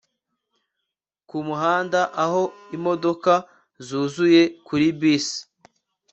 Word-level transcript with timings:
kumuhanda 1.27 1.99
aho 2.23 2.41
imodoka 2.77 3.33
zuzuye 3.87 4.41
kuri 4.67 4.87
bisi 4.99 5.39